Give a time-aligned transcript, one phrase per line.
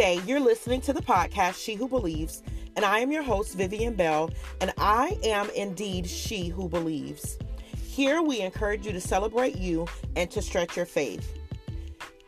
[0.00, 2.42] You're listening to the podcast She Who Believes,
[2.74, 4.30] and I am your host, Vivian Bell,
[4.62, 7.38] and I am indeed She Who Believes.
[7.76, 11.36] Here we encourage you to celebrate you and to stretch your faith.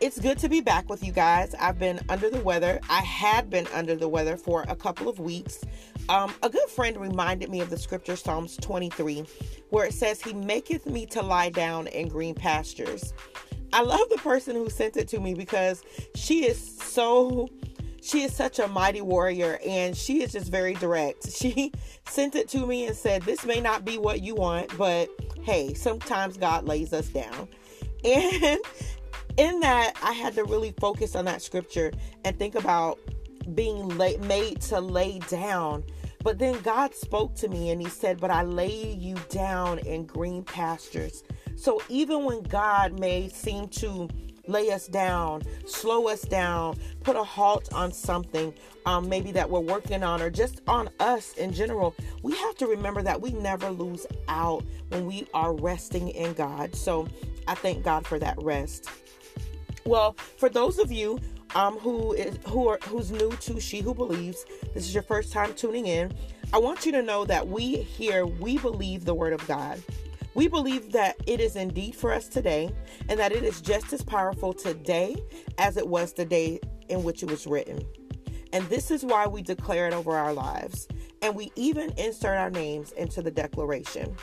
[0.00, 1.54] It's good to be back with you guys.
[1.60, 2.80] I've been under the weather.
[2.90, 5.64] I had been under the weather for a couple of weeks.
[6.08, 9.24] Um, a good friend reminded me of the scripture Psalms 23,
[9.68, 13.14] where it says, He maketh me to lie down in green pastures.
[13.72, 15.84] I love the person who sent it to me because
[16.16, 17.48] she is so
[18.10, 21.30] she is such a mighty warrior and she is just very direct.
[21.30, 21.72] She
[22.08, 25.08] sent it to me and said, This may not be what you want, but
[25.42, 27.48] hey, sometimes God lays us down.
[28.02, 28.58] And
[29.36, 31.92] in that, I had to really focus on that scripture
[32.24, 32.98] and think about
[33.54, 35.84] being made to lay down.
[36.24, 40.06] But then God spoke to me and He said, But I lay you down in
[40.06, 41.24] green pastures.
[41.56, 44.08] So even when God may seem to
[44.50, 48.52] lay us down, slow us down, put a halt on something,
[48.86, 52.66] um, maybe that we're working on, or just on us in general, we have to
[52.66, 56.74] remember that we never lose out when we are resting in God.
[56.74, 57.08] So
[57.46, 58.88] I thank God for that rest.
[59.84, 61.18] Well, for those of you
[61.54, 64.44] um, who is who are who's new to She Who Believes,
[64.74, 66.12] this is your first time tuning in.
[66.52, 69.82] I want you to know that we here we believe the Word of God.
[70.34, 72.70] We believe that it is indeed for us today,
[73.08, 75.16] and that it is just as powerful today
[75.58, 77.84] as it was the day in which it was written.
[78.52, 80.88] And this is why we declare it over our lives,
[81.22, 84.14] and we even insert our names into the declaration.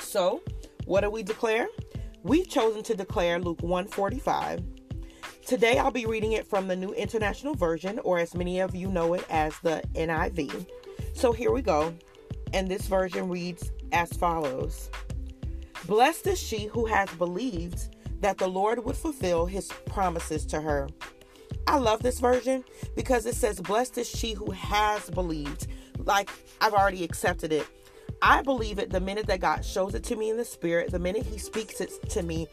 [0.00, 0.42] So,
[0.86, 1.68] what do we declare?
[2.22, 4.62] We've chosen to declare Luke 145.
[5.46, 8.88] Today I'll be reading it from the New International Version, or as many of you
[8.88, 10.68] know it as the NIV.
[11.14, 11.94] So here we go.
[12.52, 14.90] And this version reads as follows
[15.86, 20.88] Blessed is she who has believed that the Lord would fulfill his promises to her.
[21.66, 22.64] I love this version
[22.94, 25.68] because it says, Blessed is she who has believed.
[25.98, 26.30] Like
[26.60, 27.66] I've already accepted it.
[28.22, 30.98] I believe it the minute that God shows it to me in the spirit, the
[30.98, 32.46] minute He speaks it to me,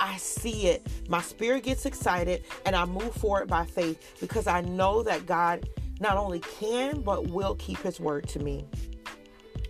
[0.00, 0.86] I see it.
[1.08, 5.68] My spirit gets excited and I move forward by faith because I know that God
[6.00, 8.66] not only can, but will keep His word to me.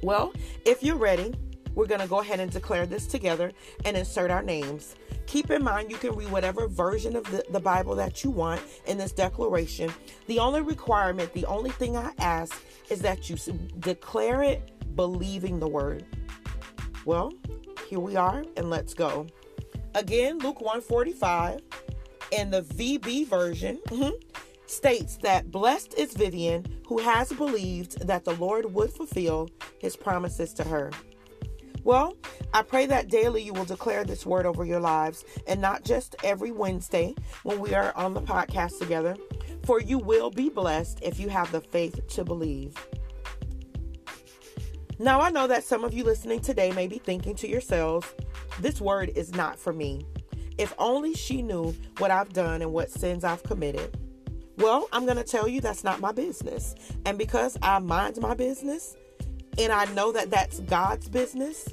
[0.03, 0.33] Well,
[0.65, 1.33] if you're ready,
[1.75, 3.53] we're going to go ahead and declare this together
[3.85, 4.97] and insert our names.
[5.27, 8.61] Keep in mind you can read whatever version of the, the Bible that you want
[8.87, 9.93] in this declaration.
[10.27, 13.37] The only requirement, the only thing I ask is that you
[13.79, 16.05] declare it believing the word.
[17.07, 17.33] Well,
[17.89, 19.27] here we are, and let's go.
[19.95, 21.61] Again, Luke 145
[22.33, 24.11] in the VB version mm-hmm,
[24.67, 29.49] states that blessed is Vivian who has believed that the Lord would fulfill
[29.83, 30.91] his promises to her.
[31.85, 32.17] Well,
[32.55, 36.15] I pray that daily you will declare this word over your lives and not just
[36.23, 39.17] every Wednesday when we are on the podcast together,
[39.65, 42.75] for you will be blessed if you have the faith to believe.
[45.01, 48.07] Now, I know that some of you listening today may be thinking to yourselves,
[48.61, 50.07] this word is not for me.
[50.59, 53.99] If only she knew what I've done and what sins I've committed.
[54.59, 56.77] Well, I'm going to tell you that's not my business.
[57.05, 58.97] And because I mind my business
[59.59, 61.69] and I know that that's God's business,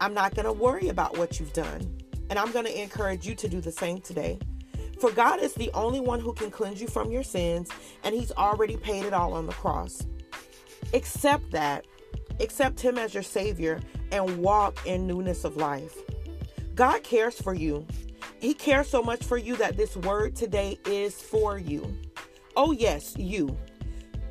[0.00, 1.92] I'm not going to worry about what you've done.
[2.28, 4.38] And I'm going to encourage you to do the same today.
[5.00, 7.70] For God is the only one who can cleanse you from your sins,
[8.02, 10.06] and He's already paid it all on the cross.
[10.92, 11.84] Accept that
[12.40, 13.80] Accept Him as your Savior
[14.12, 15.98] and walk in newness of life.
[16.74, 17.86] God cares for you.
[18.40, 21.96] He cares so much for you that this word today is for you.
[22.54, 23.56] Oh, yes, you.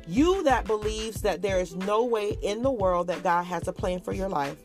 [0.06, 3.72] You that believes that there is no way in the world that God has a
[3.72, 4.56] plan for your life.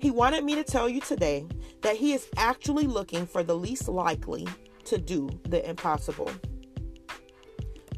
[0.00, 1.46] He wanted me to tell you today
[1.82, 4.46] that He is actually looking for the least likely
[4.84, 6.30] to do the impossible.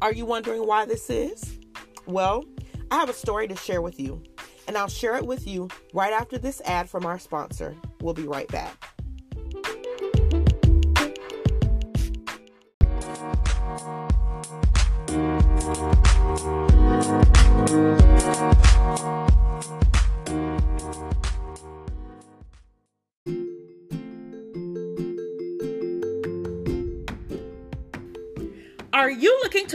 [0.01, 1.57] Are you wondering why this is?
[2.05, 2.43] Well,
[2.91, 4.21] I have a story to share with you
[4.67, 7.75] and I'll share it with you right after this ad from our sponsor.
[8.01, 8.94] We'll be right back.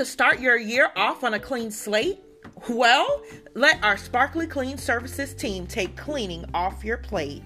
[0.00, 2.20] To start your year off on a clean slate?
[2.70, 7.42] Well, let our Sparkly Clean Services team take cleaning off your plate.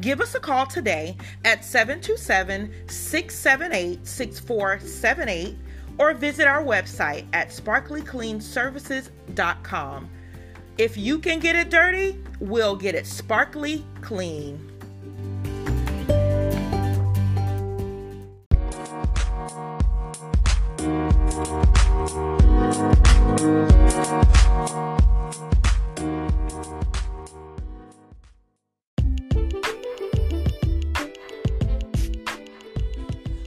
[0.00, 5.56] Give us a call today at 727 678 6478
[5.98, 10.10] or visit our website at sparklycleanservices.com.
[10.76, 14.73] If you can get it dirty, we'll get it sparkly clean.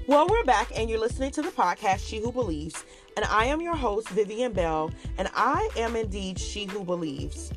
[0.07, 2.85] Well, we're back, and you're listening to the podcast She Who Believes.
[3.17, 7.51] And I am your host, Vivian Bell, and I am indeed She Who Believes.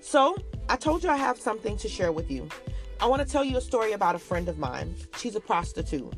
[0.00, 0.36] So,
[0.68, 2.48] I told you I have something to share with you.
[3.00, 4.92] I want to tell you a story about a friend of mine.
[5.18, 6.12] She's a prostitute.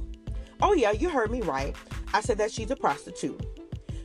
[0.63, 1.77] Oh, yeah, you heard me right.
[2.15, 3.39] I said that she's a prostitute.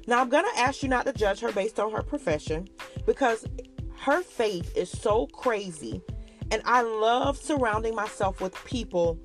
[0.08, 2.68] Now, I'm going to ask you not to judge her based on her profession
[3.06, 3.46] because
[3.96, 6.02] her faith is so crazy.
[6.52, 9.22] And I love surrounding myself with people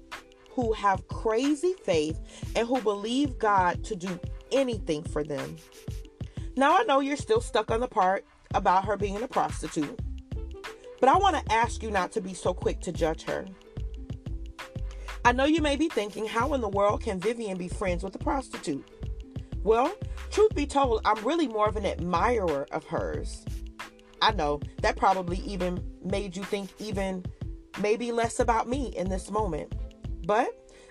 [0.57, 2.19] who have crazy faith
[2.57, 4.19] and who believe God to do
[4.51, 5.57] anything for them.
[6.57, 8.25] Now, I know you're still stuck on the part
[8.55, 10.01] about her being a prostitute,
[10.99, 13.45] but I want to ask you not to be so quick to judge her.
[15.27, 18.15] I know you may be thinking, how in the world can Vivian be friends with
[18.15, 18.89] a prostitute?
[19.63, 19.95] Well,
[20.31, 23.45] truth be told, I'm really more of an admirer of hers.
[24.23, 27.27] I know that probably even made you think even
[27.79, 29.75] maybe less about me in this moment.
[30.27, 30.49] But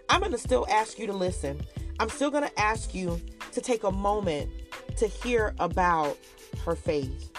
[0.09, 1.61] I'm going to still ask you to listen.
[1.99, 3.19] I'm still going to ask you
[3.51, 4.49] to take a moment
[4.97, 6.17] to hear about
[6.63, 7.31] her faith.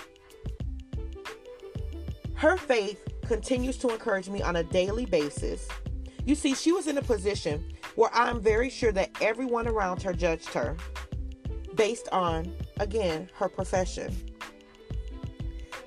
[2.34, 5.68] Her faith continues to encourage me on a daily basis.
[6.26, 10.12] You see, she was in a position where I'm very sure that everyone around her
[10.12, 10.76] judged her
[11.74, 14.14] based on, again, her profession.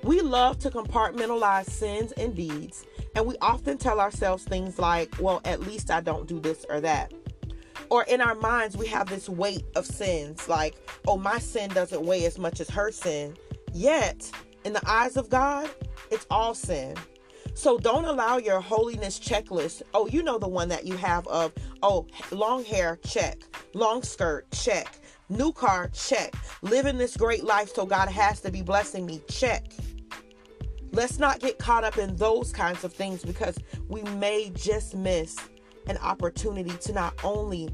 [0.02, 5.40] We love to compartmentalize sins and deeds and we often tell ourselves things like, well,
[5.44, 7.12] at least I don't do this or that.
[7.90, 10.76] Or in our minds, we have this weight of sins like,
[11.08, 13.36] oh, my sin doesn't weigh as much as her sin.
[13.72, 14.30] Yet,
[14.64, 15.68] in the eyes of God,
[16.10, 16.96] it's all sin.
[17.54, 19.82] So don't allow your holiness checklist.
[19.92, 21.52] Oh, you know the one that you have of,
[21.82, 23.38] oh, long hair, check.
[23.74, 24.98] Long skirt, check.
[25.28, 26.34] New car, check.
[26.62, 29.64] Living this great life so God has to be blessing me, check.
[30.92, 33.56] Let's not get caught up in those kinds of things because
[33.88, 35.36] we may just miss
[35.86, 37.68] an opportunity to not only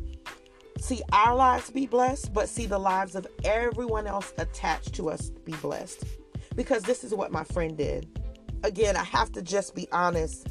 [0.79, 5.31] see our lives be blessed, but see the lives of everyone else attached to us
[5.31, 6.05] be blessed.
[6.55, 8.21] Because this is what my friend did.
[8.63, 10.49] Again, I have to just be honest.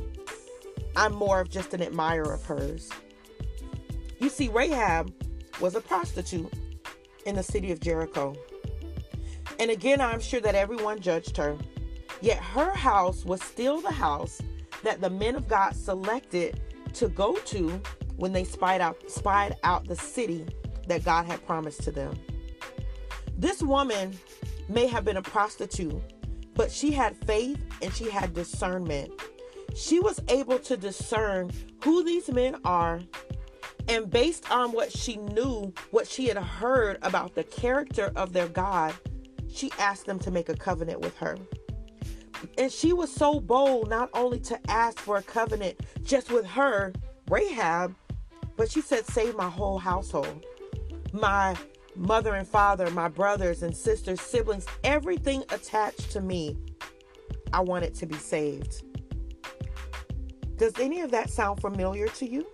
[0.96, 2.90] I'm more of just an admirer of hers.
[4.20, 5.14] You see, Rahab
[5.60, 6.52] was a prostitute
[7.26, 8.36] in the city of Jericho.
[9.60, 11.58] And again, I'm sure that everyone judged her.
[12.22, 14.42] Yet her house was still the house
[14.84, 16.62] that the men of God selected
[16.94, 17.82] to go to
[18.16, 20.46] when they spied out spied out the city
[20.88, 22.18] that God had promised to them.
[23.38, 24.18] This woman
[24.70, 26.02] may have been a prostitute,
[26.54, 29.12] but she had faith and she had discernment.
[29.76, 31.52] She was able to discern
[31.84, 33.02] who these men are,
[33.90, 38.48] and based on what she knew, what she had heard about the character of their
[38.48, 38.94] God,
[39.50, 41.38] she asked them to make a covenant with her.
[42.58, 46.94] And she was so bold not only to ask for a covenant just with her,
[47.30, 47.96] Rahab,
[48.56, 50.46] but she said, Save my whole household.
[51.12, 51.56] My
[51.96, 56.58] mother and father, my brothers and sisters, siblings, everything attached to me,
[57.54, 58.84] I want it to be saved.
[60.58, 62.46] Does any of that sound familiar to you?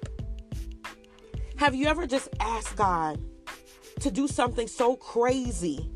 [1.57, 3.19] Have you ever just asked God
[3.99, 5.91] to do something so crazy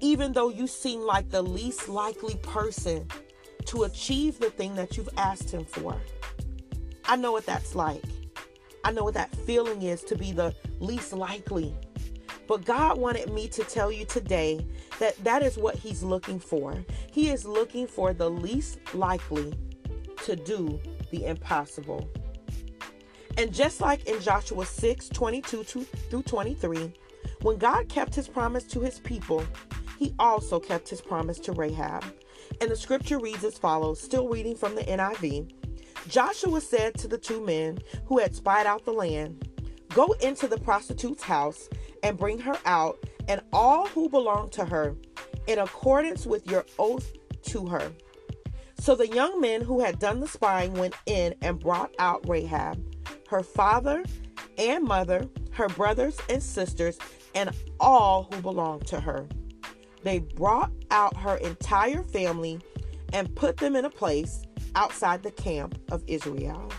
[0.00, 3.06] even though you seem like the least likely person
[3.66, 5.96] to achieve the thing that you've asked Him for.
[7.04, 8.02] I know what that's like.
[8.84, 11.74] I know what that feeling is to be the least likely.
[12.46, 14.64] But God wanted me to tell you today
[15.00, 16.84] that that is what He's looking for.
[17.10, 19.52] He is looking for the least likely
[20.24, 22.08] to do the impossible.
[23.36, 26.92] And just like in Joshua 6 22 through 23,
[27.42, 29.44] when God kept His promise to His people,
[29.98, 32.04] he also kept his promise to Rahab.
[32.60, 35.50] And the scripture reads as follows, still reading from the NIV.
[36.08, 39.48] Joshua said to the two men who had spied out the land,
[39.94, 41.68] Go into the prostitute's house
[42.02, 42.98] and bring her out,
[43.28, 44.94] and all who belong to her,
[45.46, 47.12] in accordance with your oath
[47.44, 47.90] to her.
[48.78, 52.80] So the young men who had done the spying went in and brought out Rahab,
[53.28, 54.04] her father
[54.58, 56.98] and mother, her brothers and sisters,
[57.34, 57.50] and
[57.80, 59.26] all who belonged to her.
[60.06, 62.60] They brought out her entire family
[63.12, 64.44] and put them in a place
[64.76, 66.70] outside the camp of Israel.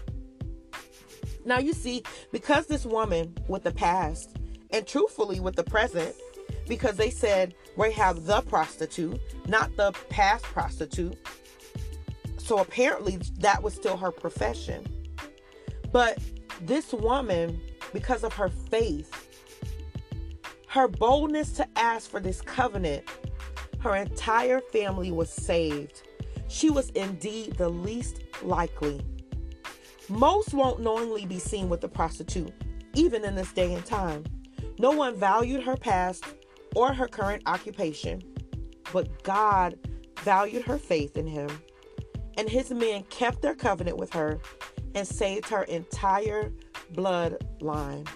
[1.43, 4.37] Now, you see, because this woman with the past,
[4.69, 6.15] and truthfully with the present,
[6.69, 11.17] because they said Rahab the prostitute, not the past prostitute.
[12.37, 14.87] So apparently that was still her profession.
[15.91, 16.17] But
[16.61, 17.59] this woman,
[17.91, 19.26] because of her faith,
[20.67, 23.03] her boldness to ask for this covenant,
[23.79, 26.03] her entire family was saved.
[26.47, 29.01] She was indeed the least likely.
[30.09, 32.53] Most won't knowingly be seen with a prostitute,
[32.93, 34.23] even in this day and time.
[34.79, 36.23] No one valued her past
[36.75, 38.21] or her current occupation,
[38.93, 39.77] but God
[40.19, 41.49] valued her faith in him.
[42.37, 44.39] And his men kept their covenant with her
[44.95, 46.53] and saved her entire
[46.93, 48.07] bloodline.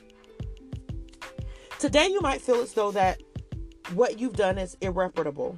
[1.82, 3.24] Today, you might feel as though that
[3.96, 5.58] what you've done is irreparable.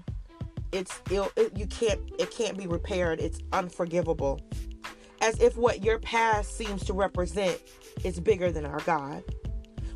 [0.72, 3.20] It's ill, it, you can't it can't be repaired.
[3.20, 4.40] It's unforgivable.
[5.20, 7.60] As if what your past seems to represent
[8.06, 9.22] is bigger than our God.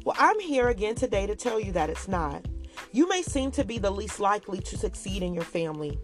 [0.03, 2.45] Well, I'm here again today to tell you that it's not.
[2.91, 5.97] You may seem to be the least likely to succeed in your family.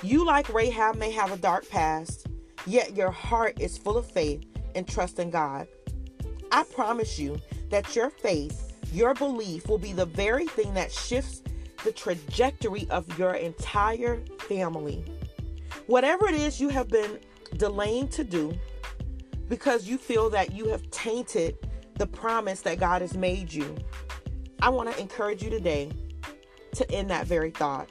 [0.00, 2.28] You, like Rahab, may have a dark past,
[2.68, 4.44] yet your heart is full of faith
[4.76, 5.66] and trust in God.
[6.52, 7.40] I promise you
[7.70, 11.42] that your faith, your belief, will be the very thing that shifts
[11.84, 15.04] the trajectory of your entire family.
[15.86, 17.18] Whatever it is you have been
[17.56, 18.52] delaying to do
[19.48, 21.56] because you feel that you have tainted
[21.94, 23.76] the promise that God has made you,
[24.62, 25.90] I want to encourage you today
[26.74, 27.90] to end that very thought.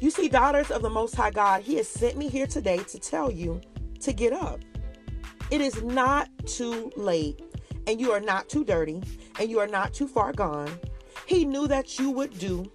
[0.00, 2.98] You see, daughters of the Most High God, He has sent me here today to
[2.98, 3.60] tell you
[4.00, 4.60] to get up.
[5.50, 7.40] It is not too late,
[7.86, 9.02] and you are not too dirty,
[9.38, 10.70] and you are not too far gone.
[11.26, 12.70] He knew that you would do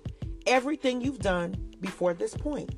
[0.46, 2.74] everything you've done before this point.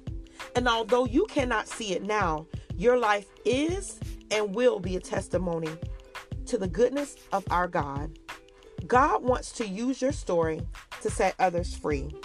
[0.56, 4.00] And although you cannot see it now, your life is
[4.32, 5.70] and will be a testimony
[6.46, 8.18] to the goodness of our God.
[8.88, 10.62] God wants to use your story
[11.02, 12.16] to set others free.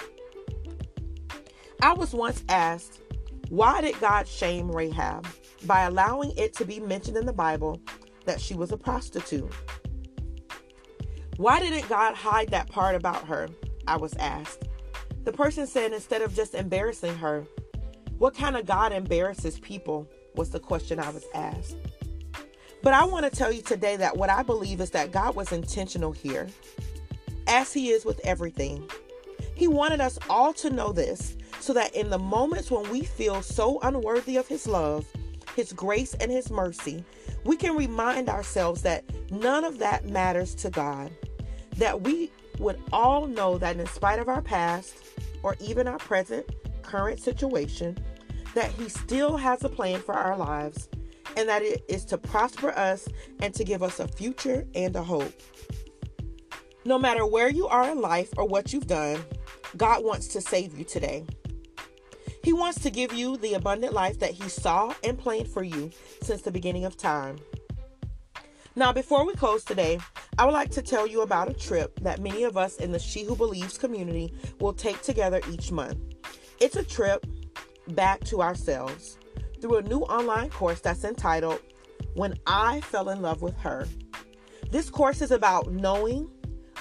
[1.82, 3.00] I was once asked,
[3.48, 5.26] why did God shame Rahab
[5.64, 7.80] by allowing it to be mentioned in the Bible
[8.26, 9.50] that she was a prostitute?
[11.40, 13.48] Why didn't God hide that part about her?
[13.86, 14.68] I was asked.
[15.24, 17.46] The person said instead of just embarrassing her,
[18.18, 21.76] what kind of God embarrasses people was the question I was asked.
[22.82, 25.50] But I want to tell you today that what I believe is that God was
[25.50, 26.46] intentional here,
[27.46, 28.86] as He is with everything.
[29.54, 33.40] He wanted us all to know this so that in the moments when we feel
[33.40, 35.06] so unworthy of His love,
[35.56, 37.02] His grace, and His mercy,
[37.44, 41.10] we can remind ourselves that none of that matters to God.
[41.76, 44.94] That we would all know that in spite of our past
[45.42, 46.46] or even our present
[46.82, 47.98] current situation,
[48.54, 50.88] that He still has a plan for our lives
[51.36, 53.08] and that it is to prosper us
[53.40, 55.32] and to give us a future and a hope.
[56.84, 59.22] No matter where you are in life or what you've done,
[59.76, 61.24] God wants to save you today.
[62.42, 65.90] He wants to give you the abundant life that He saw and planned for you
[66.22, 67.38] since the beginning of time.
[68.74, 69.98] Now, before we close today,
[70.40, 72.98] I would like to tell you about a trip that many of us in the
[72.98, 75.98] She Who Believes community will take together each month.
[76.60, 77.26] It's a trip
[77.88, 79.18] back to ourselves
[79.60, 81.60] through a new online course that's entitled
[82.14, 83.86] When I Fell in Love with Her.
[84.70, 86.30] This course is about knowing,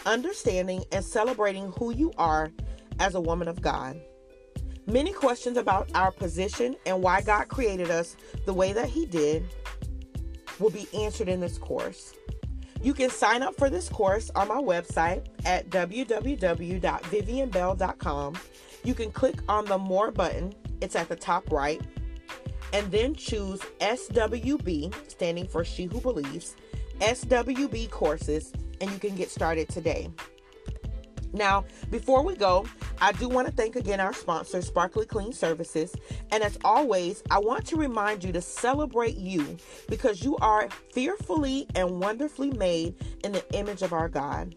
[0.05, 2.53] understanding, and celebrating who you are
[3.01, 3.99] as a woman of God.
[4.87, 9.43] Many questions about our position and why God created us the way that He did
[10.59, 12.13] will be answered in this course.
[12.81, 18.37] You can sign up for this course on my website at www.vivianbell.com.
[18.85, 21.81] You can click on the More button, it's at the top right,
[22.71, 26.55] and then choose SWB, standing for She Who Believes,
[26.99, 30.09] SWB courses, and you can get started today.
[31.33, 32.65] Now, before we go,
[33.01, 35.95] I do want to thank again our sponsor, Sparkly Clean Services.
[36.31, 41.67] And as always, I want to remind you to celebrate you because you are fearfully
[41.75, 44.55] and wonderfully made in the image of our God.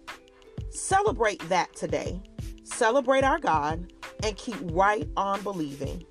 [0.70, 2.20] Celebrate that today.
[2.64, 3.92] Celebrate our God
[4.24, 6.04] and keep right on believing.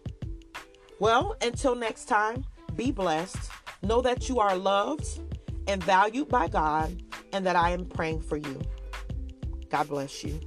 [1.00, 2.46] Well, until next time,
[2.76, 3.50] be blessed.
[3.82, 5.20] Know that you are loved
[5.68, 8.62] and valued by God and that I am praying for you.
[9.70, 10.40] God bless you.